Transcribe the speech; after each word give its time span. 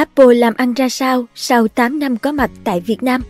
Apple 0.00 0.34
làm 0.34 0.54
ăn 0.54 0.74
ra 0.74 0.88
sao 0.88 1.24
sau 1.34 1.68
8 1.68 1.98
năm 1.98 2.16
có 2.16 2.32
mặt 2.32 2.50
tại 2.64 2.80
Việt 2.80 3.02
Nam? 3.02 3.22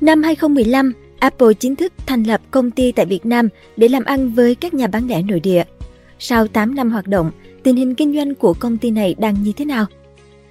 Năm 0.00 0.22
2015, 0.22 0.92
Apple 1.18 1.54
chính 1.60 1.76
thức 1.76 1.92
thành 2.06 2.22
lập 2.22 2.40
công 2.50 2.70
ty 2.70 2.92
tại 2.92 3.06
Việt 3.06 3.26
Nam 3.26 3.48
để 3.76 3.88
làm 3.88 4.04
ăn 4.04 4.30
với 4.34 4.54
các 4.54 4.74
nhà 4.74 4.86
bán 4.86 5.08
lẻ 5.08 5.22
nội 5.22 5.40
địa. 5.40 5.64
Sau 6.18 6.46
8 6.48 6.74
năm 6.74 6.90
hoạt 6.90 7.06
động, 7.08 7.30
tình 7.62 7.76
hình 7.76 7.94
kinh 7.94 8.14
doanh 8.14 8.34
của 8.34 8.54
công 8.54 8.78
ty 8.78 8.90
này 8.90 9.14
đang 9.18 9.42
như 9.42 9.52
thế 9.56 9.64
nào? 9.64 9.86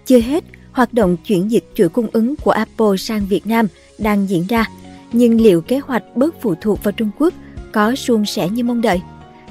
Chưa 0.05 0.20
hết, 0.20 0.44
hoạt 0.71 0.94
động 0.94 1.18
chuyển 1.26 1.52
dịch 1.52 1.64
chuỗi 1.74 1.90
cung 1.90 2.08
ứng 2.14 2.36
của 2.36 2.52
Apple 2.52 2.98
sang 2.98 3.21
Việt 3.30 3.48
Nam 3.48 3.68
đang 3.98 4.30
diễn 4.30 4.46
ra, 4.50 4.66
nhưng 5.12 5.42
liệu 5.42 5.62
kế 5.62 5.78
hoạch 5.80 6.04
bớt 6.16 6.36
phụ 6.42 6.55
thuộc 6.62 6.84
vào 6.84 6.92
Trung 6.92 7.10
Quốc 7.20 7.34
có 7.71 7.96
suôn 7.96 8.26
sẻ 8.26 8.50
như 8.50 8.64
mong 8.64 8.82
đợi? 8.82 9.02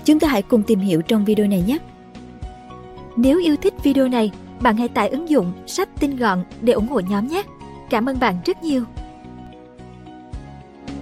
Chúng 0.04 0.18
ta 0.20 0.28
hãy 0.28 0.42
cùng 0.42 0.62
tìm 0.62 0.78
hiểu 0.78 1.02
trong 1.02 1.24
video 1.24 1.46
này 1.46 1.64
nhé! 1.66 1.78
Nếu 3.16 3.38
yêu 3.40 3.56
thích 3.56 3.74
video 3.84 4.08
này, 4.08 4.30
bạn 4.62 4.76
hãy 4.76 4.88
tải 4.88 5.08
ứng 5.08 5.28
dụng 5.28 5.52
sách 5.66 5.88
tin 6.00 6.16
gọn 6.16 6.44
để 6.60 6.72
ủng 6.72 6.88
hộ 6.88 7.00
nhóm 7.00 7.28
nhé. 7.28 7.42
Cảm 7.90 8.08
ơn 8.08 8.20
bạn 8.20 8.36
rất 8.46 8.62
nhiều. 8.62 8.84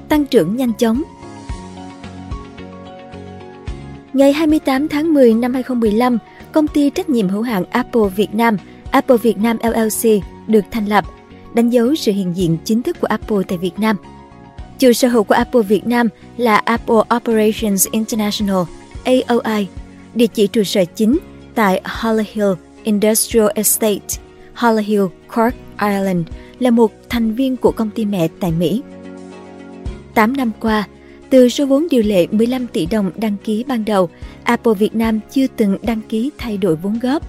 Tăng 0.09 0.27
trưởng 0.27 0.57
nhanh 0.57 0.73
chóng 0.73 1.03
Ngày 4.13 4.33
28 4.33 4.89
tháng 4.89 5.15
10 5.15 5.35
năm 5.35 5.53
2015, 5.55 6.19
công 6.53 6.69
ty 6.69 6.91
trách 6.91 7.09
nhiệm 7.11 7.29
hữu 7.29 7.43
hạn 7.43 7.65
Apple 7.71 8.09
Việt 8.17 8.35
Nam, 8.35 8.57
Apple 8.91 9.17
Việt 9.17 9.39
Nam 9.39 9.57
LLC 9.63 10.23
được 10.47 10.65
thành 10.71 10.87
lập, 10.87 11.05
đánh 11.55 11.71
dấu 11.71 11.95
sự 11.95 12.13
hiện 12.13 12.33
diện 12.37 12.59
chính 12.65 12.83
thức 12.83 12.97
của 13.01 13.07
Apple 13.07 13.39
tại 13.49 13.59
Việt 13.59 13.79
Nam. 13.79 13.97
Chủ 14.79 14.93
sở 14.93 15.09
hữu 15.09 15.25
của 15.25 15.35
Apple 15.35 15.63
Việt 15.63 15.87
Nam 15.87 16.09
là 16.37 16.57
Apple 16.57 17.01
Operations 17.17 17.87
International, 17.91 18.63
AOI, 19.05 19.67
địa 20.15 20.27
chỉ 20.27 20.47
trụ 20.47 20.63
sở 20.65 20.85
chính 20.85 21.19
tại 21.55 21.81
Holly 22.03 22.25
Hill, 22.33 22.53
Industrial 22.85 23.47
Estate, 23.55 24.21
Hollow 24.57 24.85
Hill, 24.85 25.03
Cork, 25.37 25.55
Ireland 25.81 26.23
là 26.59 26.71
một 26.71 26.93
thành 27.09 27.33
viên 27.33 27.57
của 27.57 27.73
công 27.73 27.91
ty 27.91 28.05
mẹ 28.05 28.29
tại 28.41 28.53
Mỹ. 28.53 28.83
8 30.15 30.37
năm 30.37 30.51
qua, 30.61 30.89
từ 31.31 31.49
số 31.49 31.67
vốn 31.67 31.87
điều 31.91 32.03
lệ 32.03 32.27
15 32.31 32.67
tỷ 32.67 32.87
đồng 32.87 33.11
đăng 33.17 33.37
ký 33.45 33.65
ban 33.69 33.85
đầu, 33.85 34.09
Apple 34.45 34.75
Việt 34.75 34.95
Nam 34.95 35.21
chưa 35.31 35.47
từng 35.57 35.79
đăng 35.83 36.01
ký 36.09 36.31
thay 36.39 36.57
đổi 36.59 36.77
vốn 36.77 36.99
góp. 37.03 37.23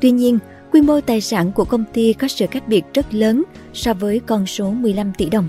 Tuy 0.00 0.10
nhiên, 0.10 0.38
quy 0.72 0.80
mô 0.80 1.00
tài 1.00 1.20
sản 1.20 1.52
của 1.52 1.64
công 1.64 1.84
ty 1.92 2.12
có 2.12 2.28
sự 2.28 2.46
khác 2.50 2.68
biệt 2.68 2.84
rất 2.94 3.14
lớn 3.14 3.44
so 3.74 3.94
với 3.94 4.20
con 4.26 4.46
số 4.46 4.70
15 4.70 5.12
tỷ 5.18 5.30
đồng. 5.30 5.48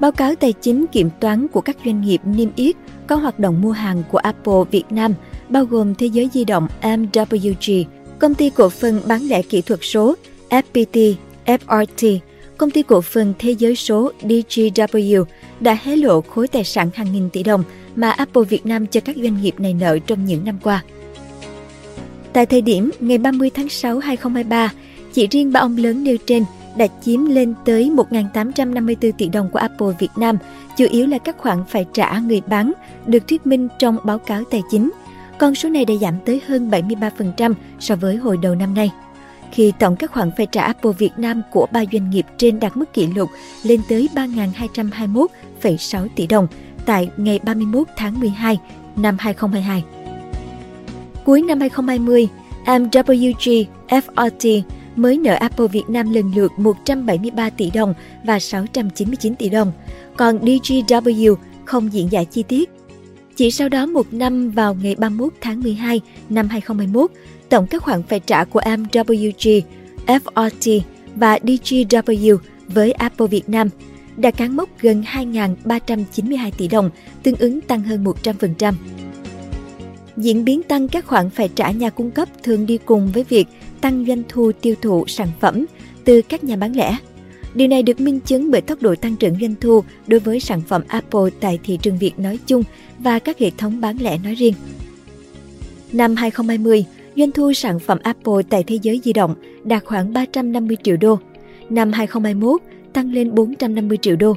Báo 0.00 0.12
cáo 0.12 0.34
tài 0.34 0.52
chính 0.52 0.86
kiểm 0.86 1.10
toán 1.20 1.48
của 1.48 1.60
các 1.60 1.76
doanh 1.84 2.00
nghiệp 2.02 2.18
niêm 2.24 2.48
yết 2.56 2.76
có 3.06 3.16
hoạt 3.16 3.38
động 3.38 3.62
mua 3.62 3.70
hàng 3.72 4.02
của 4.10 4.18
Apple 4.18 4.54
Việt 4.70 4.84
Nam– 4.90 5.14
bao 5.48 5.64
gồm 5.64 5.94
thế 5.94 6.06
giới 6.06 6.28
di 6.34 6.44
động 6.44 6.68
MWG, 6.82 7.84
công 8.18 8.34
ty 8.34 8.50
cổ 8.50 8.68
phần 8.68 9.00
bán 9.08 9.22
lẻ 9.26 9.42
kỹ 9.42 9.62
thuật 9.62 9.80
số 9.82 10.14
FPT, 10.48 11.14
FRT, 11.46 12.18
công 12.58 12.70
ty 12.70 12.82
cổ 12.82 13.00
phần 13.00 13.34
thế 13.38 13.50
giới 13.50 13.76
số 13.76 14.12
DGW 14.22 15.24
đã 15.60 15.76
hé 15.82 15.96
lộ 15.96 16.20
khối 16.20 16.48
tài 16.48 16.64
sản 16.64 16.90
hàng 16.94 17.12
nghìn 17.12 17.28
tỷ 17.30 17.42
đồng 17.42 17.64
mà 17.96 18.10
Apple 18.10 18.42
Việt 18.44 18.66
Nam 18.66 18.86
cho 18.86 19.00
các 19.00 19.16
doanh 19.16 19.42
nghiệp 19.42 19.54
này 19.58 19.74
nợ 19.74 19.98
trong 20.06 20.24
những 20.24 20.44
năm 20.44 20.58
qua. 20.62 20.84
Tại 22.32 22.46
thời 22.46 22.60
điểm 22.60 22.90
ngày 23.00 23.18
30 23.18 23.50
tháng 23.54 23.68
6 23.68 23.98
2023, 23.98 24.72
chỉ 25.12 25.26
riêng 25.26 25.52
ba 25.52 25.60
ông 25.60 25.76
lớn 25.76 26.04
nêu 26.04 26.16
trên 26.26 26.44
đã 26.76 26.86
chiếm 27.04 27.24
lên 27.24 27.54
tới 27.64 27.90
1.854 28.10 29.12
tỷ 29.18 29.28
đồng 29.28 29.48
của 29.52 29.58
Apple 29.58 29.86
Việt 29.98 30.10
Nam, 30.16 30.36
chủ 30.76 30.84
yếu 30.90 31.06
là 31.06 31.18
các 31.18 31.38
khoản 31.38 31.58
phải 31.68 31.86
trả 31.92 32.18
người 32.18 32.40
bán, 32.46 32.72
được 33.06 33.28
thuyết 33.28 33.46
minh 33.46 33.68
trong 33.78 33.96
báo 34.04 34.18
cáo 34.18 34.44
tài 34.50 34.62
chính– 34.70 34.90
con 35.42 35.54
số 35.54 35.68
này 35.68 35.84
đã 35.84 35.94
giảm 36.00 36.14
tới 36.24 36.40
hơn 36.46 36.70
73% 36.70 37.54
so 37.80 37.96
với 37.96 38.16
hồi 38.16 38.36
đầu 38.42 38.54
năm 38.54 38.74
nay. 38.74 38.90
Khi 39.52 39.72
tổng 39.78 39.96
các 39.96 40.12
khoản 40.12 40.30
phải 40.36 40.46
trả 40.46 40.62
Apple 40.64 40.92
Việt 40.98 41.10
Nam 41.16 41.42
của 41.52 41.66
ba 41.72 41.84
doanh 41.92 42.10
nghiệp 42.10 42.26
trên 42.38 42.60
đạt 42.60 42.76
mức 42.76 42.92
kỷ 42.92 43.06
lục 43.06 43.28
lên 43.62 43.80
tới 43.88 44.08
3.221,6 44.14 46.06
tỷ 46.16 46.26
đồng 46.26 46.46
tại 46.86 47.08
ngày 47.16 47.40
31 47.44 47.86
tháng 47.96 48.20
12 48.20 48.58
năm 48.96 49.16
2022. 49.18 49.84
Cuối 51.24 51.42
năm 51.42 51.60
2020, 51.60 52.28
MWG 52.66 53.64
FRT 53.88 54.62
mới 54.96 55.18
nợ 55.18 55.34
Apple 55.34 55.66
Việt 55.66 55.88
Nam 55.88 56.12
lần 56.12 56.32
lượt 56.36 56.52
173 56.56 57.50
tỷ 57.50 57.70
đồng 57.70 57.94
và 58.24 58.38
699 58.38 59.34
tỷ 59.34 59.48
đồng. 59.48 59.72
Còn 60.16 60.38
DGW 60.38 61.34
không 61.64 61.92
diễn 61.92 62.12
giải 62.12 62.24
chi 62.24 62.42
tiết 62.42 62.70
chỉ 63.36 63.50
sau 63.50 63.68
đó 63.68 63.86
một 63.86 64.12
năm 64.12 64.50
vào 64.50 64.74
ngày 64.82 64.94
31 64.94 65.32
tháng 65.40 65.62
12 65.62 66.00
năm 66.28 66.48
2021, 66.48 67.10
tổng 67.48 67.66
các 67.66 67.82
khoản 67.82 68.02
phải 68.02 68.20
trả 68.20 68.44
của 68.44 68.60
MWG, 68.60 69.60
FRT 70.06 70.80
và 71.16 71.36
DGW 71.38 72.36
với 72.68 72.92
Apple 72.92 73.26
Việt 73.26 73.48
Nam 73.48 73.68
đã 74.16 74.30
cán 74.30 74.56
mốc 74.56 74.68
gần 74.80 75.04
2.392 75.12 76.50
tỷ 76.58 76.68
đồng, 76.68 76.90
tương 77.22 77.36
ứng 77.36 77.60
tăng 77.60 77.82
hơn 77.82 78.04
100%. 78.04 78.72
Diễn 80.16 80.44
biến 80.44 80.62
tăng 80.62 80.88
các 80.88 81.06
khoản 81.06 81.30
phải 81.30 81.48
trả 81.54 81.70
nhà 81.70 81.90
cung 81.90 82.10
cấp 82.10 82.28
thường 82.42 82.66
đi 82.66 82.78
cùng 82.84 83.10
với 83.14 83.24
việc 83.28 83.48
tăng 83.80 84.04
doanh 84.06 84.22
thu 84.28 84.52
tiêu 84.60 84.74
thụ 84.82 85.04
sản 85.06 85.28
phẩm 85.40 85.64
từ 86.04 86.22
các 86.28 86.44
nhà 86.44 86.56
bán 86.56 86.76
lẻ. 86.76 86.96
Điều 87.54 87.68
này 87.68 87.82
được 87.82 88.00
minh 88.00 88.20
chứng 88.20 88.50
bởi 88.50 88.60
tốc 88.60 88.82
độ 88.82 88.94
tăng 88.94 89.16
trưởng 89.16 89.36
doanh 89.40 89.54
thu 89.60 89.82
đối 90.06 90.20
với 90.20 90.40
sản 90.40 90.60
phẩm 90.68 90.82
Apple 90.88 91.20
tại 91.40 91.58
thị 91.64 91.78
trường 91.82 91.98
Việt 91.98 92.18
nói 92.18 92.38
chung 92.46 92.62
và 92.98 93.18
các 93.18 93.38
hệ 93.38 93.50
thống 93.58 93.80
bán 93.80 93.96
lẻ 94.00 94.18
nói 94.24 94.34
riêng. 94.34 94.54
Năm 95.92 96.16
2020, 96.16 96.84
doanh 97.16 97.32
thu 97.32 97.52
sản 97.52 97.78
phẩm 97.80 97.98
Apple 98.02 98.32
tại 98.50 98.64
thế 98.66 98.78
giới 98.82 99.00
di 99.04 99.12
động 99.12 99.34
đạt 99.64 99.84
khoảng 99.84 100.12
350 100.12 100.76
triệu 100.82 100.96
đô. 100.96 101.18
Năm 101.70 101.92
2021, 101.92 102.60
tăng 102.92 103.12
lên 103.12 103.34
450 103.34 103.98
triệu 104.02 104.16
đô. 104.16 104.34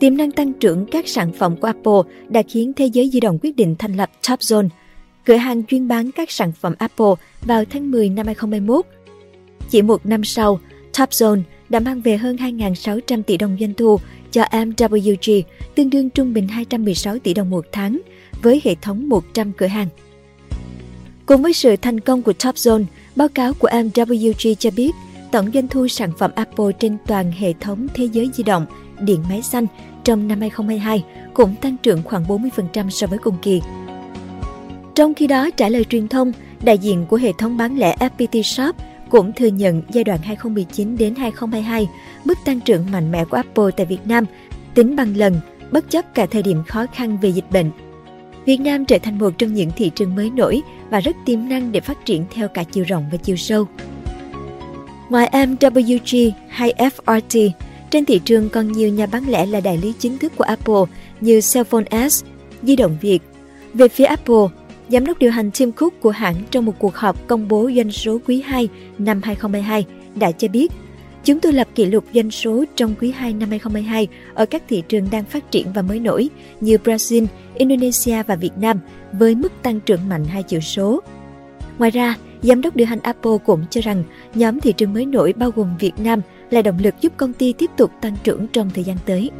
Tiềm 0.00 0.16
năng 0.16 0.30
tăng 0.32 0.52
trưởng 0.52 0.86
các 0.86 1.08
sản 1.08 1.32
phẩm 1.32 1.56
của 1.56 1.66
Apple 1.66 2.12
đã 2.28 2.42
khiến 2.48 2.72
thế 2.76 2.86
giới 2.86 3.08
di 3.10 3.20
động 3.20 3.38
quyết 3.42 3.56
định 3.56 3.74
thành 3.78 3.96
lập 3.96 4.10
Top 4.28 4.38
Zone, 4.38 4.68
cửa 5.24 5.34
hàng 5.36 5.64
chuyên 5.66 5.88
bán 5.88 6.10
các 6.12 6.30
sản 6.30 6.52
phẩm 6.52 6.74
Apple 6.78 7.12
vào 7.42 7.64
tháng 7.70 7.90
10 7.90 8.08
năm 8.08 8.26
2021. 8.26 8.86
Chỉ 9.70 9.82
một 9.82 10.06
năm 10.06 10.24
sau, 10.24 10.60
Top 10.98 11.10
Zone 11.10 11.42
đã 11.72 11.80
mang 11.80 12.00
về 12.00 12.16
hơn 12.16 12.36
2.600 12.36 13.22
tỷ 13.22 13.36
đồng 13.36 13.56
doanh 13.60 13.74
thu 13.74 13.98
cho 14.30 14.42
MWG, 14.42 15.42
tương 15.74 15.90
đương 15.90 16.10
trung 16.10 16.34
bình 16.34 16.48
216 16.48 17.18
tỷ 17.18 17.34
đồng 17.34 17.50
một 17.50 17.66
tháng, 17.72 18.00
với 18.42 18.60
hệ 18.64 18.74
thống 18.82 19.08
100 19.08 19.52
cửa 19.52 19.66
hàng. 19.66 19.86
Cùng 21.26 21.42
với 21.42 21.52
sự 21.52 21.76
thành 21.76 22.00
công 22.00 22.22
của 22.22 22.32
Topzone, 22.38 22.84
báo 23.16 23.28
cáo 23.28 23.52
của 23.54 23.68
MWG 23.68 24.54
cho 24.54 24.70
biết 24.70 24.90
tổng 25.32 25.50
doanh 25.54 25.68
thu 25.68 25.88
sản 25.88 26.10
phẩm 26.18 26.30
Apple 26.34 26.72
trên 26.78 26.96
toàn 27.06 27.32
hệ 27.32 27.52
thống 27.60 27.86
thế 27.94 28.04
giới 28.04 28.30
di 28.34 28.44
động, 28.44 28.66
điện 29.00 29.24
máy 29.28 29.42
xanh 29.42 29.66
trong 30.04 30.28
năm 30.28 30.40
2022 30.40 31.04
cũng 31.34 31.54
tăng 31.60 31.76
trưởng 31.82 32.02
khoảng 32.02 32.24
40% 32.24 32.90
so 32.90 33.06
với 33.06 33.18
cùng 33.18 33.36
kỳ. 33.42 33.60
Trong 34.94 35.14
khi 35.14 35.26
đó, 35.26 35.50
trả 35.50 35.68
lời 35.68 35.84
truyền 35.84 36.08
thông, 36.08 36.32
đại 36.62 36.78
diện 36.78 37.06
của 37.06 37.16
hệ 37.16 37.32
thống 37.38 37.56
bán 37.56 37.78
lẻ 37.78 37.96
FPT 37.96 38.42
Shop– 38.42 38.76
cũng 39.12 39.32
thừa 39.32 39.46
nhận 39.46 39.82
giai 39.92 40.04
đoạn 40.04 40.18
2019 40.22 40.96
đến 40.96 41.14
2022, 41.14 41.88
mức 42.24 42.38
tăng 42.44 42.60
trưởng 42.60 42.86
mạnh 42.92 43.12
mẽ 43.12 43.24
của 43.24 43.36
Apple 43.36 43.64
tại 43.76 43.86
Việt 43.86 44.06
Nam 44.06 44.24
tính 44.74 44.96
bằng 44.96 45.16
lần, 45.16 45.36
bất 45.72 45.90
chấp 45.90 46.14
cả 46.14 46.26
thời 46.26 46.42
điểm 46.42 46.62
khó 46.66 46.86
khăn 46.94 47.18
về 47.22 47.28
dịch 47.28 47.50
bệnh. 47.50 47.70
Việt 48.46 48.56
Nam 48.56 48.84
trở 48.84 48.98
thành 49.02 49.18
một 49.18 49.30
trong 49.38 49.54
những 49.54 49.70
thị 49.76 49.90
trường 49.94 50.14
mới 50.14 50.30
nổi 50.30 50.60
và 50.90 51.00
rất 51.00 51.16
tiềm 51.26 51.48
năng 51.48 51.72
để 51.72 51.80
phát 51.80 51.98
triển 52.04 52.24
theo 52.30 52.48
cả 52.48 52.64
chiều 52.64 52.84
rộng 52.88 53.06
và 53.12 53.16
chiều 53.16 53.36
sâu. 53.36 53.66
Ngoài 55.08 55.30
MWG 55.32 56.30
hay 56.48 56.74
FRT, 56.78 57.50
trên 57.90 58.04
thị 58.04 58.20
trường 58.24 58.48
còn 58.50 58.72
nhiều 58.72 58.88
nhà 58.88 59.06
bán 59.06 59.24
lẻ 59.28 59.46
là 59.46 59.60
đại 59.60 59.76
lý 59.76 59.92
chính 59.98 60.18
thức 60.18 60.32
của 60.36 60.44
Apple 60.44 60.82
như 61.20 61.34
Cellphone 61.54 62.08
S, 62.10 62.24
di 62.62 62.76
động 62.76 62.96
Việt. 63.00 63.22
Về 63.74 63.88
phía 63.88 64.04
Apple, 64.04 64.44
giám 64.92 65.06
đốc 65.06 65.18
điều 65.18 65.30
hành 65.30 65.50
Tim 65.50 65.72
Cook 65.72 66.00
của 66.00 66.10
hãng 66.10 66.34
trong 66.50 66.64
một 66.64 66.72
cuộc 66.78 66.94
họp 66.94 67.26
công 67.26 67.48
bố 67.48 67.70
doanh 67.76 67.92
số 67.92 68.18
quý 68.26 68.42
2 68.46 68.68
năm 68.98 69.20
2022 69.24 69.86
đã 70.14 70.32
cho 70.32 70.48
biết 70.48 70.72
Chúng 71.24 71.40
tôi 71.40 71.52
lập 71.52 71.68
kỷ 71.74 71.84
lục 71.86 72.04
doanh 72.14 72.30
số 72.30 72.64
trong 72.76 72.94
quý 73.00 73.10
2 73.10 73.32
năm 73.32 73.50
2022 73.50 74.08
ở 74.34 74.46
các 74.46 74.62
thị 74.68 74.82
trường 74.88 75.08
đang 75.12 75.24
phát 75.24 75.50
triển 75.50 75.72
và 75.72 75.82
mới 75.82 76.00
nổi 76.00 76.30
như 76.60 76.76
Brazil, 76.84 77.26
Indonesia 77.54 78.22
và 78.22 78.36
Việt 78.36 78.58
Nam 78.60 78.78
với 79.12 79.34
mức 79.34 79.52
tăng 79.62 79.80
trưởng 79.80 80.08
mạnh 80.08 80.24
hai 80.24 80.42
chữ 80.42 80.60
số. 80.60 81.00
Ngoài 81.78 81.90
ra, 81.90 82.14
giám 82.42 82.62
đốc 82.62 82.76
điều 82.76 82.86
hành 82.86 83.00
Apple 83.02 83.36
cũng 83.46 83.64
cho 83.70 83.80
rằng 83.80 84.04
nhóm 84.34 84.60
thị 84.60 84.72
trường 84.76 84.92
mới 84.92 85.06
nổi 85.06 85.34
bao 85.36 85.50
gồm 85.50 85.76
Việt 85.78 86.00
Nam 86.00 86.20
là 86.50 86.62
động 86.62 86.78
lực 86.82 86.94
giúp 87.00 87.12
công 87.16 87.32
ty 87.32 87.52
tiếp 87.52 87.70
tục 87.76 87.90
tăng 88.00 88.16
trưởng 88.24 88.46
trong 88.52 88.70
thời 88.74 88.84
gian 88.84 88.96
tới. 89.06 89.30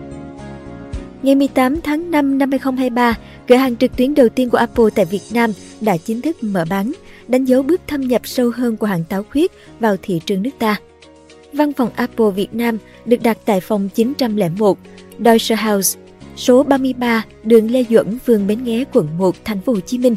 Ngày 1.22 1.34
18 1.34 1.80
tháng 1.80 2.10
5 2.10 2.38
năm 2.38 2.50
2023, 2.50 3.18
cửa 3.48 3.54
hàng 3.54 3.76
trực 3.76 3.96
tuyến 3.96 4.14
đầu 4.14 4.28
tiên 4.28 4.50
của 4.50 4.58
Apple 4.58 4.84
tại 4.94 5.04
Việt 5.04 5.20
Nam 5.32 5.50
đã 5.80 5.96
chính 5.96 6.20
thức 6.20 6.36
mở 6.40 6.64
bán, 6.70 6.92
đánh 7.28 7.44
dấu 7.44 7.62
bước 7.62 7.80
thâm 7.86 8.00
nhập 8.00 8.22
sâu 8.26 8.50
hơn 8.56 8.76
của 8.76 8.86
hãng 8.86 9.04
táo 9.04 9.24
khuyết 9.30 9.52
vào 9.80 9.96
thị 10.02 10.20
trường 10.26 10.42
nước 10.42 10.50
ta. 10.58 10.76
Văn 11.52 11.72
phòng 11.72 11.90
Apple 11.96 12.30
Việt 12.30 12.54
Nam 12.54 12.78
được 13.06 13.22
đặt 13.22 13.38
tại 13.44 13.60
phòng 13.60 13.88
901, 13.88 14.78
Deutsche 15.24 15.56
House, 15.56 16.00
số 16.36 16.62
33, 16.62 17.24
đường 17.44 17.70
Lê 17.70 17.84
Duẩn, 17.90 18.18
phường 18.18 18.46
Bến 18.46 18.64
Nghé, 18.64 18.84
quận 18.92 19.08
1, 19.18 19.44
thành 19.44 19.60
phố 19.60 19.72
Hồ 19.72 19.80
Chí 19.80 19.98
Minh. 19.98 20.14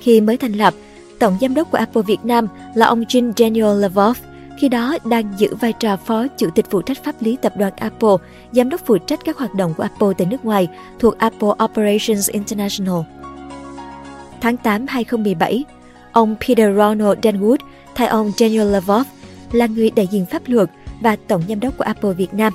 Khi 0.00 0.20
mới 0.20 0.36
thành 0.36 0.52
lập, 0.52 0.74
tổng 1.18 1.36
giám 1.40 1.54
đốc 1.54 1.70
của 1.70 1.78
Apple 1.78 2.02
Việt 2.06 2.24
Nam 2.24 2.48
là 2.74 2.86
ông 2.86 3.02
Jim 3.02 3.32
Daniel 3.36 3.84
Lavoff, 3.84 4.14
khi 4.60 4.68
đó 4.68 4.96
đang 5.04 5.32
giữ 5.38 5.54
vai 5.54 5.72
trò 5.72 5.96
phó 5.96 6.26
chủ 6.36 6.50
tịch 6.50 6.66
phụ 6.70 6.82
trách 6.82 7.04
pháp 7.04 7.14
lý 7.22 7.36
tập 7.42 7.52
đoàn 7.56 7.72
Apple, 7.76 8.14
giám 8.52 8.68
đốc 8.68 8.80
phụ 8.86 8.98
trách 8.98 9.20
các 9.24 9.36
hoạt 9.38 9.54
động 9.54 9.74
của 9.76 9.82
Apple 9.82 10.08
tại 10.18 10.26
nước 10.26 10.44
ngoài 10.44 10.68
thuộc 10.98 11.18
Apple 11.18 11.48
Operations 11.64 12.30
International. 12.30 12.98
Tháng 14.40 14.56
8 14.56 14.86
2017, 14.88 15.64
ông 16.12 16.34
Peter 16.48 16.76
Ronald 16.76 17.18
Denwood 17.22 17.56
thay 17.94 18.06
ông 18.08 18.32
Daniel 18.36 18.70
Lavov 18.72 19.06
là 19.52 19.66
người 19.66 19.90
đại 19.90 20.06
diện 20.06 20.26
pháp 20.26 20.42
luật 20.46 20.70
và 21.00 21.16
tổng 21.16 21.42
giám 21.48 21.60
đốc 21.60 21.78
của 21.78 21.84
Apple 21.84 22.12
Việt 22.12 22.34
Nam. 22.34 22.52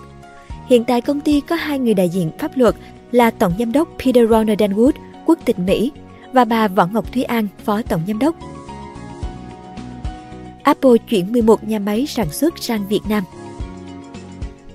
Hiện 0.67 0.83
tại 0.83 1.01
công 1.01 1.19
ty 1.21 1.41
có 1.41 1.55
hai 1.55 1.79
người 1.79 1.93
đại 1.93 2.09
diện 2.09 2.31
pháp 2.39 2.51
luật 2.55 2.75
là 3.11 3.31
tổng 3.31 3.53
giám 3.59 3.71
đốc 3.71 3.87
Peter 4.05 4.29
Ronald 4.29 4.61
Denwood, 4.61 4.91
quốc 5.25 5.39
tịch 5.45 5.59
Mỹ 5.59 5.91
và 6.33 6.45
bà 6.45 6.67
Võ 6.67 6.85
Ngọc 6.85 7.13
Thúy 7.13 7.23
An, 7.23 7.47
phó 7.65 7.81
tổng 7.81 8.01
giám 8.07 8.19
đốc. 8.19 8.35
Apple 10.65 10.97
chuyển 11.09 11.31
11 11.31 11.63
nhà 11.67 11.79
máy 11.79 12.05
sản 12.07 12.31
xuất 12.31 12.63
sang 12.63 12.87
Việt 12.87 12.99
Nam. 13.09 13.23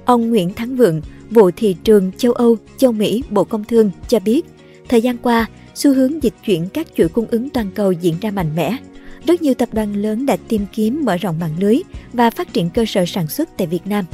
Ông 0.05 0.31
Nguyễn 0.31 0.55
Thắng 0.55 0.77
Vượng, 0.77 1.01
vụ 1.31 1.51
thị 1.57 1.77
trường 1.85 2.11
châu 2.17 2.33
Âu, 2.33 2.57
châu 2.79 2.93
Mỹ, 2.93 3.23
Bộ 3.31 3.45
Công 3.45 3.65
Thương 3.65 3.91
cho 4.09 4.19
biết, 4.21 4.47
thời 4.89 5.03
gian 5.03 5.17
qua, 5.23 5.47
xu 5.75 5.95
hướng 5.95 6.23
dịch 6.23 6.33
chuyển 6.47 6.69
các 6.69 6.87
chuỗi 6.97 7.09
cung 7.09 7.27
ứng 7.31 7.49
toàn 7.51 7.71
cầu 7.75 7.93
diễn 7.93 8.15
ra 8.21 8.31
mạnh 8.31 8.57
mẽ. 8.57 8.77
Rất 9.27 9.43
nhiều 9.43 9.55
tập 9.55 9.69
đoàn 9.73 9.95
lớn 9.97 10.27
đã 10.27 10.37
tìm 10.49 10.63
kiếm 10.73 11.05
mở 11.05 11.17
rộng 11.17 11.39
mạng 11.39 11.55
lưới 11.61 11.79
và 12.13 12.31
phát 12.31 12.53
triển 12.53 12.71
cơ 12.71 12.85
sở 12.87 13.05
sản 13.07 13.29
xuất 13.29 13.49
tại 13.59 13.67
Việt 13.67 13.87
Nam. 13.87 14.05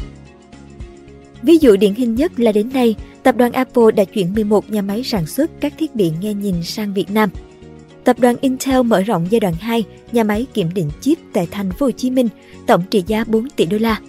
Ví 1.43 1.56
dụ 1.56 1.76
điển 1.76 1.94
hình 1.94 2.14
nhất 2.14 2.40
là 2.40 2.52
đến 2.52 2.69
nay, 2.73 2.94
tập 3.23 3.37
đoàn 3.37 3.52
Apple 3.52 3.90
đã 3.96 4.05
chuyển 4.05 4.34
11 4.34 4.70
nhà 4.70 4.82
máy 4.82 5.02
sản 5.05 5.26
xuất 5.26 5.50
các 5.61 5.75
thiết 5.78 5.94
bị 5.94 6.12
nghe 6.20 6.34
nhìn 6.34 6.62
sang 6.62 6.94
Việt 6.94 7.11
Nam– 7.11 7.31
Tập 8.06 8.20
đoàn 8.20 8.36
Intel 8.40 8.82
mở 8.82 9.00
rộng 9.02 9.26
giai 9.30 9.40
đoạn 9.40 9.54
2 9.60 9.84
nhà 10.12 10.24
máy 10.24 10.46
kiểm 10.54 10.68
định 10.74 10.90
chip 11.00 11.18
tại 11.32 11.48
thành 11.50 11.70
phố 11.70 11.86
Hồ 11.86 11.90
Chí 11.92 12.10
Minh, 12.10 12.28
tổng 12.66 12.82
trị 12.90 13.04
giá 13.06 13.24
4 13.26 13.50
tỷ 13.50 13.64
đô 13.66 13.78
la. 13.78 14.00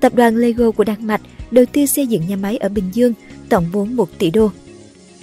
Tập 0.00 0.14
đoàn 0.14 0.36
Lego 0.36 0.70
của 0.70 0.84
Đan 0.84 1.06
Mạch 1.06 1.20
đầu 1.50 1.64
tư 1.72 1.86
xây 1.86 2.06
dựng 2.06 2.22
nhà 2.28 2.36
máy 2.36 2.56
ở 2.56 2.68
Bình 2.68 2.84
Dương, 2.92 3.12
tổng 3.48 3.64
vốn 3.72 3.96
1 3.96 4.18
tỷ 4.18 4.30
đô. 4.30 4.50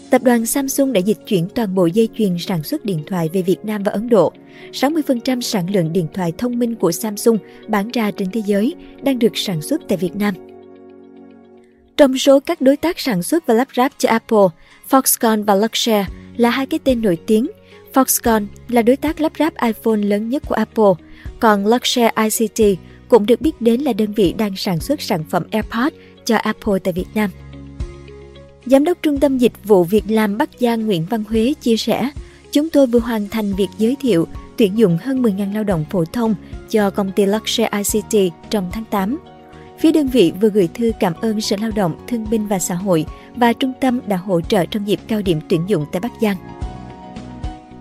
Tập 0.09 0.23
đoàn 0.23 0.45
Samsung 0.45 0.93
đã 0.93 0.99
dịch 1.01 1.17
chuyển 1.27 1.47
toàn 1.55 1.75
bộ 1.75 1.85
dây 1.85 2.09
chuyền 2.17 2.37
sản 2.39 2.63
xuất 2.63 2.85
điện 2.85 2.99
thoại 3.07 3.29
về 3.33 3.41
Việt 3.41 3.65
Nam 3.65 3.83
và 3.83 3.91
Ấn 3.91 4.09
Độ. 4.09 4.31
60% 4.71 5.41
sản 5.41 5.69
lượng 5.73 5.93
điện 5.93 6.07
thoại 6.13 6.33
thông 6.37 6.59
minh 6.59 6.75
của 6.75 6.91
Samsung 6.91 7.37
bán 7.67 7.89
ra 7.91 8.11
trên 8.11 8.31
thế 8.31 8.41
giới 8.45 8.75
đang 9.01 9.19
được 9.19 9.37
sản 9.37 9.61
xuất 9.61 9.81
tại 9.87 9.97
Việt 9.97 10.15
Nam. 10.15 10.33
Trong 11.97 12.17
số 12.17 12.39
các 12.39 12.61
đối 12.61 12.77
tác 12.77 12.99
sản 12.99 13.23
xuất 13.23 13.47
và 13.47 13.53
lắp 13.53 13.67
ráp 13.77 13.91
cho 13.97 14.09
Apple, 14.09 14.47
Foxconn 14.89 15.43
và 15.43 15.55
Luxshare 15.55 16.05
là 16.37 16.49
hai 16.49 16.65
cái 16.65 16.79
tên 16.83 17.01
nổi 17.01 17.17
tiếng– 17.27 17.47
Foxconn 17.95 18.45
là 18.69 18.81
đối 18.81 18.95
tác 18.95 19.21
lắp 19.21 19.31
ráp 19.39 19.53
iPhone 19.61 19.97
lớn 19.97 20.29
nhất 20.29 20.43
của 20.47 20.55
Apple, 20.55 21.03
còn 21.39 21.65
Luxshare 21.67 22.11
ICT 22.15 22.79
cũng 23.07 23.25
được 23.25 23.41
biết 23.41 23.61
đến 23.61 23.81
là 23.81 23.93
đơn 23.93 24.13
vị 24.13 24.33
đang 24.37 24.55
sản 24.55 24.79
xuất 24.79 25.01
sản 25.01 25.23
phẩm 25.29 25.43
AirPods 25.51 25.95
cho 26.25 26.37
Apple 26.37 26.73
tại 26.83 26.93
Việt 26.93 27.05
Nam. 27.15 27.29
Giám 28.65 28.83
đốc 28.83 28.97
Trung 29.01 29.19
tâm 29.19 29.37
Dịch 29.37 29.51
vụ 29.63 29.83
Việc 29.83 30.03
làm 30.09 30.37
Bắc 30.37 30.49
Giang 30.59 30.85
Nguyễn 30.85 31.05
Văn 31.09 31.23
Huế 31.29 31.53
chia 31.61 31.77
sẻ, 31.77 32.09
chúng 32.51 32.69
tôi 32.69 32.87
vừa 32.87 32.99
hoàn 32.99 33.27
thành 33.29 33.53
việc 33.53 33.69
giới 33.77 33.95
thiệu 34.01 34.25
tuyển 34.57 34.77
dụng 34.77 34.97
hơn 35.01 35.23
10.000 35.23 35.53
lao 35.53 35.63
động 35.63 35.85
phổ 35.91 36.05
thông 36.05 36.35
cho 36.69 36.89
công 36.89 37.11
ty 37.11 37.25
Luxshare 37.25 37.69
ICT 37.83 38.33
trong 38.49 38.69
tháng 38.73 38.85
8. 38.85 39.17
Phía 39.79 39.91
đơn 39.91 40.07
vị 40.07 40.33
vừa 40.41 40.49
gửi 40.49 40.69
thư 40.73 40.91
cảm 40.99 41.13
ơn 41.21 41.41
Sở 41.41 41.55
Lao 41.61 41.71
động, 41.75 41.95
Thương 42.07 42.25
binh 42.29 42.47
và 42.47 42.59
Xã 42.59 42.75
hội 42.75 43.05
và 43.35 43.53
trung 43.53 43.73
tâm 43.81 43.99
đã 44.07 44.17
hỗ 44.17 44.41
trợ 44.41 44.65
trong 44.65 44.87
dịp 44.87 44.99
cao 45.07 45.21
điểm 45.21 45.39
tuyển 45.49 45.61
dụng 45.67 45.85
tại 45.91 45.99
Bắc 46.01 46.11
Giang. 46.21 46.37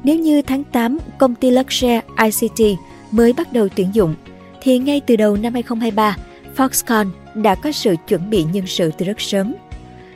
Nếu 0.04 0.16
như 0.18 0.42
tháng 0.42 0.64
8 0.64 0.98
công 1.18 1.34
ty 1.34 1.50
Luxshare 1.50 2.00
ICT 2.24 2.78
mới 3.10 3.32
bắt 3.32 3.52
đầu 3.52 3.68
tuyển 3.76 3.88
dụng, 3.92 4.14
thì 4.62 4.78
ngay 4.78 5.00
từ 5.06 5.16
đầu 5.16 5.36
năm 5.36 5.52
2023, 5.52 6.16
Foxconn 6.56 7.08
đã 7.34 7.54
có 7.54 7.72
sự 7.72 7.96
chuẩn 8.08 8.30
bị 8.30 8.44
nhân 8.52 8.66
sự 8.66 8.90
từ 8.98 9.06
rất 9.06 9.20
sớm. 9.20 9.54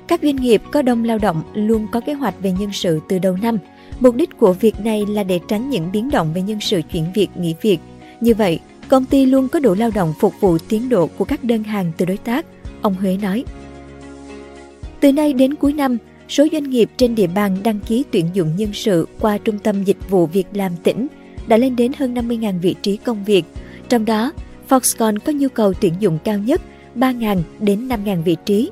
Các 0.07 0.21
doanh 0.23 0.37
nghiệp 0.37 0.63
có 0.73 0.83
đông 0.83 1.05
lao 1.05 1.19
động 1.19 1.43
luôn 1.55 1.87
có 1.93 2.01
kế 2.01 2.13
hoạch 2.15 2.35
về 2.41 2.53
nhân 2.53 2.73
sự 2.73 3.01
từ 3.09 3.19
đầu 3.19 3.37
năm. 3.43 3.59
Mục 4.01 4.15
đích 4.17 4.37
của 4.39 4.53
việc 4.53 4.81
này 4.81 5.07
là 5.07 5.23
để 5.23 5.41
tránh 5.49 5.71
những 5.71 5.93
biến 5.93 6.11
động 6.11 6.33
về 6.35 6.43
nhân 6.43 6.61
sự 6.61 6.81
chuyển 6.93 7.05
việc, 7.15 7.29
nghỉ 7.35 7.55
việc. 7.63 7.81
Như 8.21 8.35
vậy, 8.35 8.61
công 8.89 9.05
ty 9.05 9.27
luôn 9.27 9.49
có 9.49 9.61
đủ 9.61 9.75
lao 9.75 9.91
động 9.91 10.15
phục 10.21 10.41
vụ 10.41 10.59
tiến 10.69 10.89
độ 10.89 11.07
của 11.07 11.25
các 11.25 11.45
đơn 11.45 11.63
hàng 11.65 11.93
từ 11.97 12.07
đối 12.07 12.17
tác, 12.17 12.47
ông 12.83 12.95
Huế 12.95 13.17
nói. 13.17 13.45
Từ 15.01 15.13
nay 15.13 15.33
đến 15.33 15.55
cuối 15.55 15.73
năm, 15.73 15.99
số 16.29 16.47
doanh 16.53 16.71
nghiệp 16.71 16.91
trên 16.97 17.15
địa 17.15 17.27
bàn 17.27 17.57
đăng 17.65 17.81
ký 17.81 18.05
tuyển 18.11 18.27
dụng 18.33 18.57
nhân 18.57 18.73
sự 18.73 19.09
qua 19.21 19.39
Trung 19.39 19.59
tâm 19.59 19.85
Dịch 19.85 19.97
vụ 20.11 20.27
Việc 20.27 20.47
làm 20.53 20.73
tỉnh 20.83 21.07
đã 21.47 21.57
lên 21.57 21.77
đến 21.77 21.93
hơn 21.99 22.15
50.000 22.15 22.59
vị 22.59 22.75
trí 22.83 22.97
công 22.97 23.25
việc. 23.25 23.45
Trong 23.89 24.05
đó, 24.05 24.33
Foxconn 24.69 25.19
có 25.25 25.33
nhu 25.33 25.49
cầu 25.49 25.75
tuyển 25.75 25.93
dụng 25.99 26.19
cao 26.25 26.39
nhất 26.39 26.61
3.000 26.97 27.39
đến 27.61 27.89
5.000 27.89 28.23
vị 28.23 28.37
trí. 28.45 28.71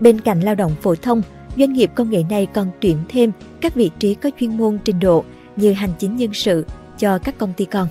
Bên 0.00 0.20
cạnh 0.20 0.40
lao 0.40 0.54
động 0.54 0.72
phổ 0.82 0.94
thông, 0.94 1.22
doanh 1.58 1.72
nghiệp 1.72 1.90
công 1.94 2.10
nghệ 2.10 2.22
này 2.30 2.46
còn 2.46 2.68
tuyển 2.80 2.96
thêm 3.08 3.32
các 3.60 3.74
vị 3.74 3.90
trí 3.98 4.14
có 4.14 4.30
chuyên 4.40 4.56
môn 4.56 4.78
trình 4.84 5.00
độ 5.00 5.24
như 5.56 5.72
hành 5.72 5.90
chính 5.98 6.16
nhân 6.16 6.34
sự 6.34 6.66
cho 6.98 7.18
các 7.18 7.38
công 7.38 7.52
ty 7.56 7.64
con. 7.64 7.88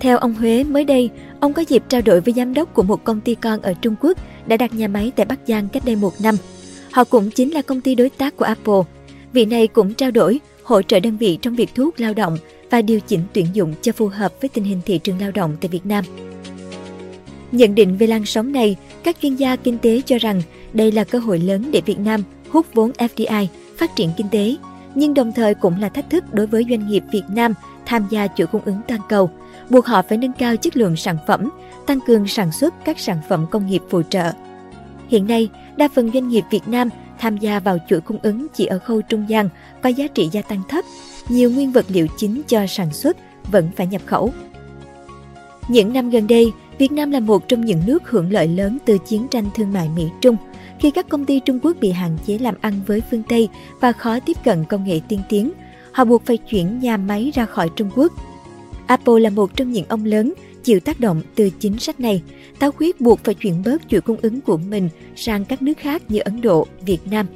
Theo 0.00 0.18
ông 0.18 0.34
Huế, 0.34 0.64
mới 0.64 0.84
đây, 0.84 1.10
ông 1.40 1.52
có 1.52 1.62
dịp 1.62 1.82
trao 1.88 2.00
đổi 2.00 2.20
với 2.20 2.34
giám 2.34 2.54
đốc 2.54 2.74
của 2.74 2.82
một 2.82 3.04
công 3.04 3.20
ty 3.20 3.34
con 3.34 3.60
ở 3.60 3.72
Trung 3.74 3.94
Quốc 4.00 4.18
đã 4.46 4.56
đặt 4.56 4.74
nhà 4.74 4.88
máy 4.88 5.12
tại 5.16 5.26
Bắc 5.26 5.38
Giang 5.48 5.68
cách 5.68 5.84
đây 5.84 5.96
một 5.96 6.12
năm– 6.22 6.34
Họ 6.96 7.04
cũng 7.04 7.30
chính 7.30 7.50
là 7.54 7.62
công 7.62 7.80
ty 7.80 7.94
đối 7.94 8.10
tác 8.10 8.36
của 8.36 8.44
Apple. 8.44 8.80
Vị 9.32 9.44
này 9.44 9.66
cũng 9.66 9.94
trao 9.94 10.10
đổi, 10.10 10.40
hỗ 10.62 10.82
trợ 10.82 11.00
đơn 11.00 11.16
vị 11.16 11.38
trong 11.42 11.54
việc 11.54 11.70
thu 11.74 11.84
hút 11.84 11.94
lao 11.98 12.14
động 12.14 12.38
và 12.70 12.82
điều 12.82 13.00
chỉnh 13.00 13.20
tuyển 13.32 13.46
dụng 13.52 13.74
cho 13.82 13.92
phù 13.92 14.06
hợp 14.08 14.32
với 14.40 14.48
tình 14.48 14.64
hình 14.64 14.80
thị 14.86 14.98
trường 14.98 15.20
lao 15.20 15.30
động 15.30 15.56
tại 15.60 15.68
Việt 15.68 15.86
Nam. 15.86 16.04
Nhận 17.52 17.74
định 17.74 17.96
về 17.96 18.06
làn 18.06 18.24
sóng 18.24 18.52
này, 18.52 18.76
các 19.04 19.16
chuyên 19.22 19.34
gia 19.34 19.56
kinh 19.56 19.78
tế 19.78 20.02
cho 20.06 20.18
rằng 20.18 20.42
đây 20.72 20.92
là 20.92 21.04
cơ 21.04 21.18
hội 21.18 21.38
lớn 21.38 21.64
để 21.72 21.80
Việt 21.86 21.98
Nam 21.98 22.22
hút 22.50 22.66
vốn 22.74 22.90
FDI, 22.90 23.46
phát 23.76 23.96
triển 23.96 24.10
kinh 24.16 24.28
tế, 24.30 24.56
nhưng 24.94 25.14
đồng 25.14 25.32
thời 25.32 25.54
cũng 25.54 25.80
là 25.80 25.88
thách 25.88 26.10
thức 26.10 26.24
đối 26.34 26.46
với 26.46 26.66
doanh 26.70 26.88
nghiệp 26.88 27.04
Việt 27.12 27.24
Nam 27.30 27.52
tham 27.86 28.06
gia 28.10 28.26
chuỗi 28.36 28.46
cung 28.46 28.62
ứng 28.64 28.80
toàn 28.88 29.00
cầu, 29.08 29.30
buộc 29.70 29.86
họ 29.86 30.02
phải 30.08 30.18
nâng 30.18 30.32
cao 30.38 30.56
chất 30.56 30.76
lượng 30.76 30.96
sản 30.96 31.16
phẩm, 31.26 31.48
tăng 31.86 32.00
cường 32.06 32.28
sản 32.28 32.52
xuất 32.52 32.74
các 32.84 32.98
sản 32.98 33.18
phẩm 33.28 33.46
công 33.50 33.66
nghiệp 33.66 33.82
phụ 33.90 34.02
trợ. 34.10 34.32
Hiện 35.10 35.26
nay, 35.26 35.48
đa 35.76 35.88
phần 35.94 36.10
doanh 36.14 36.28
nghiệp 36.28 36.44
Việt 36.50 36.68
Nam 36.68 36.88
tham 37.18 37.38
gia 37.38 37.60
vào 37.60 37.78
chuỗi 37.88 38.00
cung 38.00 38.18
ứng 38.22 38.46
chỉ 38.54 38.66
ở 38.66 38.78
khâu 38.78 39.02
trung 39.02 39.24
gian 39.28 39.48
có 39.82 39.88
giá 39.88 40.06
trị 40.06 40.28
gia 40.32 40.42
tăng 40.42 40.62
thấp, 40.68 40.84
nhiều 41.28 41.50
nguyên 41.50 41.72
vật 41.72 41.86
liệu 41.88 42.06
chính 42.16 42.42
cho 42.48 42.66
sản 42.66 42.92
xuất 42.92 43.16
vẫn 43.50 43.68
phải 43.76 43.86
nhập 43.86 44.02
khẩu. 44.06 44.32
Những 45.68 45.92
năm 45.92 46.10
gần 46.10 46.26
đây, 46.26 46.52
Việt 46.78 46.92
Nam 46.92 47.10
là 47.10 47.20
một 47.20 47.48
trong 47.48 47.64
những 47.64 47.80
nước 47.86 48.02
hưởng 48.10 48.32
lợi 48.32 48.48
lớn 48.48 48.78
từ 48.84 48.98
chiến 48.98 49.28
tranh 49.30 49.44
thương 49.54 49.72
mại 49.72 49.88
Mỹ-Trung, 49.88 50.36
khi 50.78 50.90
các 50.90 51.08
công 51.08 51.24
ty 51.24 51.40
Trung 51.40 51.58
Quốc 51.62 51.76
bị 51.80 51.90
hạn 51.92 52.18
chế 52.26 52.38
làm 52.38 52.54
ăn 52.60 52.80
với 52.86 53.02
phương 53.10 53.22
Tây 53.28 53.48
và 53.80 53.92
khó 53.92 54.20
tiếp 54.20 54.36
cận 54.44 54.64
công 54.64 54.84
nghệ 54.84 55.00
tiên 55.08 55.20
tiến, 55.28 55.52
họ 55.92 56.04
buộc 56.04 56.26
phải 56.26 56.36
chuyển 56.36 56.78
nhà 56.78 56.96
máy 56.96 57.32
ra 57.34 57.46
khỏi 57.46 57.70
Trung 57.76 57.90
Quốc. 57.96 58.12
Apple 58.86 59.20
là 59.20 59.30
một 59.30 59.56
trong 59.56 59.72
những 59.72 59.84
ông 59.88 60.04
lớn 60.04 60.32
Chịu 60.66 60.80
tác 60.80 61.00
động 61.00 61.22
từ 61.34 61.50
chính 61.58 61.78
sách 61.78 62.00
này, 62.00 62.22
Táo 62.58 62.72
Khuyết 62.72 63.00
buộc 63.00 63.24
phải 63.24 63.34
chuyển 63.34 63.62
bớt 63.64 63.82
chuỗi 63.88 64.00
cung 64.00 64.16
ứng 64.22 64.40
của 64.40 64.56
mình 64.56 64.88
sang 65.16 65.44
các 65.44 65.62
nước 65.62 65.78
khác 65.78 66.02
như 66.08 66.20
Ấn 66.24 66.40
Độ, 66.40 66.66
Việt 66.86 66.98
Nam. 67.10 67.26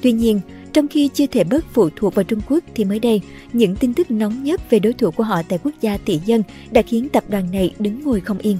Tuy 0.00 0.12
nhiên, 0.12 0.40
trong 0.72 0.88
khi 0.88 1.10
chưa 1.14 1.26
thể 1.26 1.44
bớt 1.44 1.64
phụ 1.72 1.88
thuộc 1.96 2.14
vào 2.14 2.24
Trung 2.24 2.40
Quốc 2.48 2.64
thì 2.74 2.84
mới 2.84 2.98
đây, 2.98 3.20
những 3.52 3.76
tin 3.76 3.94
tức 3.94 4.10
nóng 4.10 4.44
nhất 4.44 4.70
về 4.70 4.78
đối 4.78 4.92
thủ 4.92 5.10
của 5.10 5.24
họ 5.24 5.42
tại 5.48 5.58
quốc 5.62 5.72
gia 5.80 5.96
tỷ 5.96 6.16
dân 6.26 6.42
đã 6.70 6.82
khiến 6.82 7.08
tập 7.08 7.24
đoàn 7.28 7.48
này 7.52 7.74
đứng 7.78 8.02
ngồi 8.04 8.20
không 8.20 8.38
yên. 8.38 8.56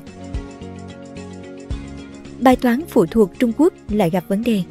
Bài 2.40 2.56
toán 2.56 2.80
phụ 2.88 3.06
thuộc 3.06 3.38
Trung 3.38 3.52
Quốc 3.58 3.74
lại 3.88 4.10
gặp 4.10 4.24
vấn 4.28 4.42
đề. 4.42 4.62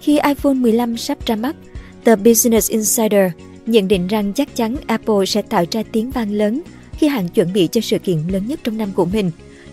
Khi 0.00 0.18
iPhone 0.28 0.54
15 0.54 0.96
sắp 0.96 1.26
ra 1.26 1.36
mắt, 1.36 1.56
tờ 2.04 2.16
Business 2.16 2.70
Insider 2.70 3.30
nhận 3.66 3.88
định 3.88 4.06
rằng 4.06 4.32
chắc 4.32 4.56
chắn 4.56 4.76
Apple 4.86 5.26
sẽ 5.26 5.42
tạo 5.42 5.64
ra 5.70 5.82
tiếng 5.92 6.10
vang 6.10 6.32
lớn 6.32 6.62
khi 7.00 7.08
hãng 7.08 7.28
chuẩn 7.28 7.52
bị 7.52 7.66
cho 7.72 7.80
sự 7.80 7.98
kiện 7.98 8.18
lớn 8.32 8.42
nhất 8.46 8.60
trong 8.64 8.76
năm 8.76 8.88
của 8.94 9.04
mình. 9.04 9.30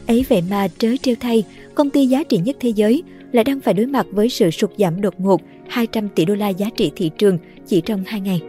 Ấy 0.08 0.26
vậy 0.30 0.42
mà 0.50 0.68
trớ 0.78 0.90
trêu 1.02 1.16
thay, 1.20 1.44
công 1.76 1.90
ty 1.90 2.06
giá 2.06 2.24
trị 2.24 2.38
nhất 2.38 2.58
thế 2.60 2.70
giới 2.70 3.04
lại 3.32 3.44
đang 3.44 3.60
phải 3.60 3.74
đối 3.74 3.86
mặt 3.86 4.06
với 4.12 4.30
sự 4.30 4.52
sụt 4.52 4.72
giảm 4.78 5.02
đột 5.02 5.14
ngột 5.18 5.42
200 5.70 6.10
tỷ 6.16 6.26
đô 6.26 6.36
la 6.36 6.50
giá 6.50 6.70
trị 6.78 6.92
thị 6.96 7.12
trường 7.18 7.38
chỉ 7.68 7.82
trong 7.82 8.04
2 8.08 8.22
ngày. 8.22 8.40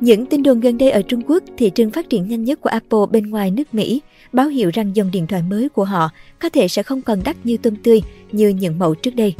Những 0.00 0.26
tin 0.26 0.42
đồn 0.42 0.60
gần 0.60 0.78
đây 0.78 0.90
ở 0.90 1.02
Trung 1.02 1.22
Quốc, 1.26 1.42
thị 1.58 1.70
trường 1.70 1.90
phát 1.90 2.10
triển 2.10 2.28
nhanh 2.28 2.44
nhất 2.44 2.60
của 2.60 2.70
Apple 2.70 2.98
bên 3.10 3.30
ngoài 3.30 3.50
nước 3.50 3.74
Mỹ, 3.74 4.00
báo 4.32 4.48
hiệu 4.48 4.70
rằng 4.74 4.90
dòng 4.96 5.10
điện 5.10 5.26
thoại 5.26 5.42
mới 5.50 5.68
của 5.68 5.84
họ 5.84 6.10
có 6.40 6.48
thể 6.48 6.68
sẽ 6.68 6.82
không 6.82 7.02
còn 7.02 7.20
đắt 7.24 7.46
như 7.46 7.56
tôm 7.56 7.76
tươi 7.76 8.00
như 8.32 8.48
những 8.48 8.78
mẫu 8.78 8.94
trước 8.94 9.14
đây. 9.14 9.34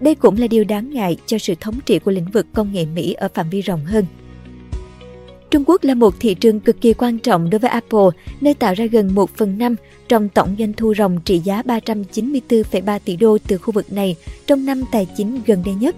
Đây 0.00 0.14
cũng 0.14 0.36
là 0.38 0.46
điều 0.46 0.64
đáng 0.64 0.90
ngại 0.94 1.16
cho 1.26 1.38
sự 1.38 1.54
thống 1.60 1.78
trị 1.86 1.98
của 1.98 2.10
lĩnh 2.10 2.30
vực 2.32 2.46
công 2.52 2.72
nghệ 2.72 2.86
Mỹ 2.94 3.12
ở 3.12 3.28
phạm 3.34 3.50
vi 3.50 3.60
rộng 3.60 3.80
hơn. 3.84 4.04
Trung 5.52 5.64
Quốc 5.66 5.84
là 5.84 5.94
một 5.94 6.14
thị 6.20 6.34
trường 6.34 6.60
cực 6.60 6.80
kỳ 6.80 6.92
quan 6.92 7.18
trọng 7.18 7.50
đối 7.50 7.58
với 7.58 7.70
Apple, 7.70 8.00
nơi 8.40 8.54
tạo 8.54 8.74
ra 8.74 8.84
gần 8.86 9.14
1 9.14 9.30
phần 9.36 9.58
5 9.58 9.76
trong 10.08 10.28
tổng 10.28 10.56
doanh 10.58 10.72
thu 10.72 10.94
ròng 10.98 11.20
trị 11.24 11.38
giá 11.38 11.62
394,3 11.62 12.98
tỷ 13.04 13.16
đô 13.16 13.38
từ 13.48 13.58
khu 13.58 13.72
vực 13.72 13.92
này 13.92 14.16
trong 14.46 14.66
năm 14.66 14.82
tài 14.92 15.06
chính 15.16 15.40
gần 15.46 15.62
đây 15.64 15.74
nhất. 15.74 15.94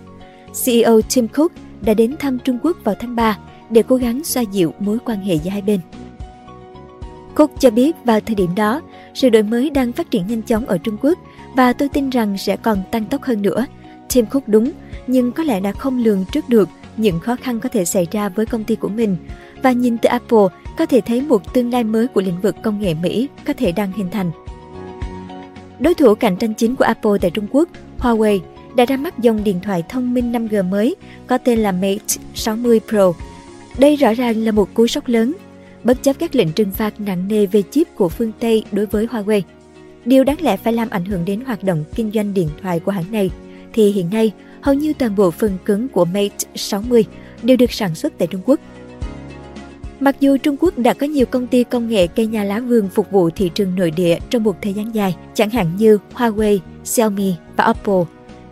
CEO 0.64 1.00
Tim 1.14 1.28
Cook 1.28 1.52
đã 1.80 1.94
đến 1.94 2.14
thăm 2.18 2.38
Trung 2.44 2.58
Quốc 2.62 2.76
vào 2.84 2.94
tháng 3.00 3.16
3 3.16 3.38
để 3.70 3.82
cố 3.88 3.96
gắng 3.96 4.24
xoa 4.24 4.42
dịu 4.42 4.72
mối 4.78 4.98
quan 5.04 5.20
hệ 5.24 5.34
giữa 5.34 5.50
hai 5.50 5.62
bên. 5.62 5.80
Cook 7.34 7.50
cho 7.60 7.70
biết 7.70 7.96
vào 8.04 8.20
thời 8.20 8.34
điểm 8.34 8.54
đó, 8.56 8.80
sự 9.14 9.28
đổi 9.28 9.42
mới 9.42 9.70
đang 9.70 9.92
phát 9.92 10.10
triển 10.10 10.26
nhanh 10.26 10.42
chóng 10.42 10.66
ở 10.66 10.78
Trung 10.78 10.96
Quốc 11.02 11.18
và 11.56 11.72
tôi 11.72 11.88
tin 11.88 12.10
rằng 12.10 12.38
sẽ 12.38 12.56
còn 12.56 12.78
tăng 12.90 13.04
tốc 13.04 13.22
hơn 13.22 13.42
nữa. 13.42 13.66
Tim 14.14 14.26
Cook 14.26 14.48
đúng, 14.48 14.70
nhưng 15.06 15.32
có 15.32 15.42
lẽ 15.44 15.60
đã 15.60 15.72
không 15.72 16.02
lường 16.04 16.24
trước 16.32 16.48
được 16.48 16.68
những 16.96 17.20
khó 17.20 17.36
khăn 17.36 17.60
có 17.60 17.68
thể 17.68 17.84
xảy 17.84 18.06
ra 18.10 18.28
với 18.28 18.46
công 18.46 18.64
ty 18.64 18.76
của 18.76 18.88
mình 18.88 19.16
và 19.64 19.72
nhìn 19.72 19.98
từ 19.98 20.06
Apple, 20.08 20.42
có 20.78 20.86
thể 20.86 21.00
thấy 21.00 21.22
một 21.22 21.54
tương 21.54 21.70
lai 21.72 21.84
mới 21.84 22.06
của 22.08 22.20
lĩnh 22.20 22.40
vực 22.40 22.56
công 22.62 22.80
nghệ 22.80 22.94
Mỹ 22.94 23.28
có 23.46 23.52
thể 23.52 23.72
đang 23.72 23.92
hình 23.96 24.10
thành. 24.10 24.30
Đối 25.80 25.94
thủ 25.94 26.14
cạnh 26.14 26.36
tranh 26.36 26.54
chính 26.54 26.76
của 26.76 26.84
Apple 26.84 27.12
tại 27.20 27.30
Trung 27.30 27.46
Quốc, 27.50 27.68
Huawei, 27.98 28.38
đã 28.76 28.84
ra 28.84 28.96
mắt 28.96 29.18
dòng 29.18 29.44
điện 29.44 29.60
thoại 29.62 29.82
thông 29.88 30.14
minh 30.14 30.32
5G 30.32 30.68
mới 30.68 30.96
có 31.26 31.38
tên 31.38 31.58
là 31.58 31.72
Mate 31.72 31.98
60 32.34 32.80
Pro. 32.88 33.12
Đây 33.78 33.96
rõ 33.96 34.12
ràng 34.12 34.44
là 34.44 34.52
một 34.52 34.74
cú 34.74 34.86
sốc 34.86 35.08
lớn, 35.08 35.34
bất 35.84 36.02
chấp 36.02 36.18
các 36.18 36.34
lệnh 36.34 36.52
trừng 36.52 36.70
phạt 36.72 37.00
nặng 37.00 37.28
nề 37.28 37.46
về 37.46 37.62
chip 37.70 37.88
của 37.94 38.08
phương 38.08 38.32
Tây 38.40 38.64
đối 38.72 38.86
với 38.86 39.06
Huawei. 39.06 39.40
Điều 40.04 40.24
đáng 40.24 40.40
lẽ 40.40 40.56
phải 40.56 40.72
làm 40.72 40.90
ảnh 40.90 41.04
hưởng 41.04 41.24
đến 41.24 41.40
hoạt 41.40 41.64
động 41.64 41.84
kinh 41.94 42.10
doanh 42.14 42.34
điện 42.34 42.48
thoại 42.62 42.80
của 42.80 42.92
hãng 42.92 43.12
này, 43.12 43.30
thì 43.72 43.92
hiện 43.92 44.10
nay 44.12 44.32
hầu 44.60 44.74
như 44.74 44.92
toàn 44.92 45.16
bộ 45.16 45.30
phần 45.30 45.58
cứng 45.64 45.88
của 45.88 46.04
Mate 46.04 46.46
60 46.54 47.04
đều 47.42 47.56
được 47.56 47.72
sản 47.72 47.94
xuất 47.94 48.12
tại 48.18 48.28
Trung 48.28 48.40
Quốc– 48.44 48.60
Mặc 50.04 50.16
dù 50.20 50.36
Trung 50.36 50.56
Quốc 50.60 50.78
đã 50.78 50.94
có 50.94 51.06
nhiều 51.06 51.26
công 51.26 51.46
ty 51.46 51.64
công 51.64 51.88
nghệ 51.88 52.06
cây 52.06 52.26
nhà 52.26 52.44
lá 52.44 52.60
vườn 52.60 52.88
phục 52.94 53.10
vụ 53.10 53.30
thị 53.30 53.50
trường 53.54 53.74
nội 53.76 53.90
địa 53.90 54.18
trong 54.30 54.42
một 54.44 54.56
thời 54.62 54.72
gian 54.72 54.94
dài, 54.94 55.16
chẳng 55.34 55.50
hạn 55.50 55.76
như 55.78 55.98
Huawei, 56.14 56.58
Xiaomi 56.84 57.34
và 57.56 57.64
Apple, 57.64 58.02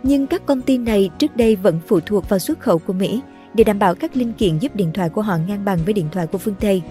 nhưng 0.03 0.27
các 0.27 0.45
công 0.45 0.61
ty 0.61 0.77
này 0.77 1.09
trước 1.19 1.35
đây 1.37 1.55
vẫn 1.55 1.79
phụ 1.87 1.99
thuộc 1.99 2.29
vào 2.29 2.39
xuất 2.39 2.59
khẩu 2.59 2.79
của 2.79 2.93
Mỹ 2.93 3.19
để 3.53 3.63
đảm 3.63 3.79
bảo 3.79 3.95
các 3.95 4.17
linh 4.17 4.33
kiện 4.33 4.57
giúp 4.59 4.75
điện 4.75 4.91
thoại 4.93 5.09
của 5.09 5.21
họ 5.21 5.37
ngang 5.47 5.65
bằng 5.65 5.79
với 5.85 5.93
điện 5.93 6.05
thoại 6.11 6.27
của 6.27 6.37
phương 6.37 6.55
Tây. 6.59 6.81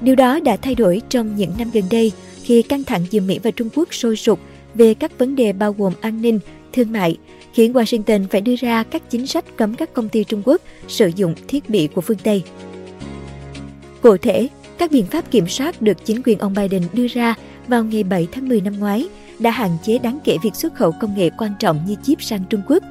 Điều 0.00 0.14
đó 0.14 0.40
đã 0.40 0.56
thay 0.56 0.74
đổi 0.74 1.02
trong 1.08 1.36
những 1.36 1.50
năm 1.58 1.68
gần 1.72 1.84
đây 1.90 2.12
khi 2.42 2.62
căng 2.62 2.84
thẳng 2.84 3.02
giữa 3.10 3.20
Mỹ 3.20 3.38
và 3.42 3.50
Trung 3.50 3.68
Quốc 3.76 3.94
sôi 3.94 4.16
sục 4.16 4.38
về 4.74 4.94
các 4.94 5.18
vấn 5.18 5.36
đề 5.36 5.52
bao 5.52 5.72
gồm 5.72 5.92
an 6.00 6.22
ninh, 6.22 6.40
thương 6.72 6.92
mại, 6.92 7.16
khiến 7.54 7.72
Washington 7.72 8.24
phải 8.30 8.40
đưa 8.40 8.56
ra 8.56 8.82
các 8.82 9.10
chính 9.10 9.26
sách 9.26 9.44
cấm 9.56 9.74
các 9.74 9.92
công 9.94 10.08
ty 10.08 10.24
Trung 10.24 10.42
Quốc 10.44 10.62
sử 10.88 11.10
dụng 11.16 11.34
thiết 11.48 11.70
bị 11.70 11.86
của 11.86 12.00
phương 12.00 12.18
Tây. 12.22 12.42
Cụ 14.02 14.16
thể, 14.16 14.48
các 14.78 14.90
biện 14.92 15.06
pháp 15.06 15.30
kiểm 15.30 15.48
soát 15.48 15.82
được 15.82 16.04
chính 16.04 16.22
quyền 16.22 16.38
ông 16.38 16.54
Biden 16.54 16.82
đưa 16.92 17.06
ra 17.06 17.34
vào 17.68 17.84
ngày 17.84 18.02
7 18.02 18.28
tháng 18.32 18.48
10 18.48 18.60
năm 18.60 18.78
ngoái 18.78 19.08
đã 19.38 19.50
hạn 19.50 19.70
chế 19.82 19.98
đáng 19.98 20.18
kể 20.24 20.36
việc 20.42 20.54
xuất 20.54 20.74
khẩu 20.74 20.92
công 21.00 21.14
nghệ 21.16 21.30
quan 21.38 21.52
trọng 21.58 21.80
như 21.86 21.94
chip 22.02 22.22
sang 22.22 22.44
Trung 22.50 22.62
Quốc. 22.68 22.82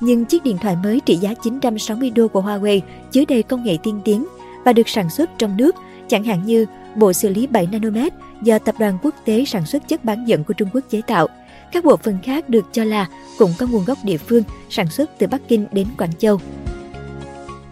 Nhưng 0.00 0.24
chiếc 0.24 0.44
điện 0.44 0.56
thoại 0.62 0.76
mới 0.82 1.00
trị 1.00 1.14
giá 1.16 1.34
960 1.34 2.10
đô 2.10 2.28
của 2.28 2.40
Huawei 2.42 2.80
chứa 3.12 3.24
đầy 3.28 3.42
công 3.42 3.64
nghệ 3.64 3.76
tiên 3.82 4.00
tiến 4.04 4.26
và 4.64 4.72
được 4.72 4.88
sản 4.88 5.10
xuất 5.10 5.30
trong 5.38 5.56
nước, 5.56 5.74
chẳng 6.08 6.24
hạn 6.24 6.46
như 6.46 6.66
bộ 6.96 7.12
xử 7.12 7.28
lý 7.28 7.46
7 7.46 7.68
nanomet 7.72 8.12
do 8.42 8.58
tập 8.58 8.74
đoàn 8.78 8.98
quốc 9.02 9.14
tế 9.24 9.44
sản 9.44 9.66
xuất 9.66 9.88
chất 9.88 10.04
bán 10.04 10.24
dẫn 10.28 10.44
của 10.44 10.54
Trung 10.54 10.68
Quốc 10.72 10.84
chế 10.90 11.00
tạo. 11.06 11.28
Các 11.72 11.84
bộ 11.84 11.96
phận 11.96 12.18
khác 12.22 12.48
được 12.48 12.64
cho 12.72 12.84
là 12.84 13.08
cũng 13.38 13.50
có 13.58 13.66
nguồn 13.70 13.84
gốc 13.84 13.98
địa 14.04 14.16
phương 14.18 14.42
sản 14.70 14.90
xuất 14.90 15.10
từ 15.18 15.26
Bắc 15.26 15.40
Kinh 15.48 15.66
đến 15.72 15.86
Quảng 15.98 16.12
Châu. 16.18 16.40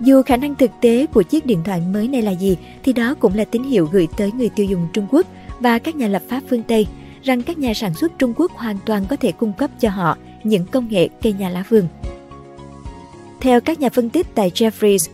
Dù 0.04 0.23
khả 0.23 0.37
năng 0.37 0.54
thực 0.54 0.71
tế 0.80 1.06
của 1.06 1.23
chiếc 1.23 1.47
điện 1.47 1.59
thoại 1.64 1.80
mới 1.80 2.09
này 2.09 2.23
là 2.23 2.30
gì 2.35 2.56
thì 2.82 2.92
đó 2.92 3.14
cũng 3.14 3.35
là 3.35 3.44
tín 3.44 3.62
hiệu 3.62 3.88
gửi 3.92 4.09
tới 4.16 4.32
người 4.32 4.49
tiêu 4.49 4.66
dùng 4.66 4.88
Trung 4.92 5.06
Quốc 5.11 5.26
và 5.61 5.78
các 5.78 5.97
nhà 5.97 6.09
lập 6.09 6.23
pháp 6.28 6.40
phương 6.50 6.62
Tây 6.62 6.87
rằng 7.23 7.42
các 7.42 7.59
nhà 7.59 7.75
sản 7.75 7.94
xuất 7.94 8.18
Trung 8.18 8.32
Quốc 8.37 8.52
hoàn 8.52 8.76
toàn 8.87 9.04
có 9.09 9.16
thể 9.16 9.32
cung 9.32 9.52
cấp 9.52 9.71
cho 9.80 9.90
họ 9.90 10.16
những 10.44 10.64
công 10.66 10.88
nghệ 10.90 11.09
cây 11.23 11.32
nhà 11.32 11.49
lá 11.50 11.64
vườn. 11.68 11.85
Theo 13.40 13.61
các 13.61 13.80
nhà 13.80 13.88
phân 13.88 14.11
tích 14.11 14.26
tại 14.35 14.50
Jeffries, 14.54 15.11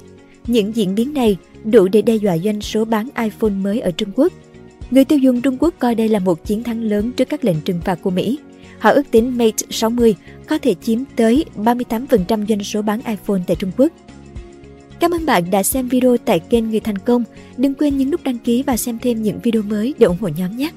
những 0.46 0.76
diễn 0.76 0.94
biến 0.94 1.14
này 1.14 1.36
đủ 1.64 1.88
để 1.88 2.02
đe 2.02 2.16
dọa 2.16 2.38
doanh 2.38 2.60
số 2.60 2.84
bán 2.84 3.08
iPhone 3.18 3.50
mới 3.52 3.80
ở 3.80 3.90
Trung 3.90 4.10
Quốc. 4.14 4.32
Người 4.90 5.04
tiêu 5.04 5.18
dùng 5.18 5.40
Trung 5.42 5.56
Quốc 5.60 5.74
coi 5.78 5.94
đây 5.94 6.08
là 6.08 6.18
một 6.18 6.44
chiến 6.44 6.62
thắng 6.62 6.82
lớn 6.82 7.12
trước 7.12 7.28
các 7.28 7.44
lệnh 7.44 7.60
trừng 7.60 7.80
phạt 7.84 7.98
của 8.02 8.10
Mỹ. 8.10 8.38
Họ 8.78 8.90
ước 8.90 9.10
tính 9.10 9.38
Mate 9.38 9.66
60 9.70 10.14
có 10.48 10.58
thể 10.58 10.74
chiếm 10.82 10.98
tới 11.16 11.44
38% 11.56 12.46
doanh 12.46 12.64
số 12.64 12.82
bán 12.82 13.00
iPhone 13.06 13.40
tại 13.46 13.56
Trung 13.56 13.72
Quốc. 13.76 13.92
Cảm 15.00 15.10
ơn 15.10 15.26
bạn 15.26 15.50
đã 15.50 15.62
xem 15.62 15.88
video 15.88 16.16
tại 16.16 16.38
kênh 16.38 16.70
Người 16.70 16.80
Thành 16.80 16.98
Công. 16.98 17.24
Đừng 17.56 17.74
quên 17.74 17.98
nhấn 17.98 18.10
nút 18.10 18.24
đăng 18.24 18.38
ký 18.38 18.62
và 18.62 18.76
xem 18.76 18.98
thêm 19.02 19.22
những 19.22 19.40
video 19.42 19.62
mới 19.62 19.94
để 19.98 20.04
ủng 20.06 20.16
hộ 20.20 20.28
nhóm 20.28 20.56
nhé! 20.56 20.70